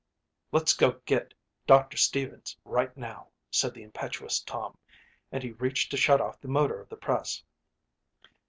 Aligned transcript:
"Let's 0.51 0.73
go 0.73 0.93
get 1.05 1.31
Doctor 1.67 1.95
Stevens 1.95 2.57
right 2.65 2.97
now," 2.97 3.27
said 3.51 3.75
the 3.75 3.83
impetuous 3.83 4.39
Tom, 4.39 4.75
and 5.31 5.43
he 5.43 5.51
reached 5.51 5.91
to 5.91 5.97
shut 5.97 6.19
off 6.19 6.41
the 6.41 6.47
motor 6.47 6.81
of 6.81 6.89
the 6.89 6.97
press. 6.97 7.43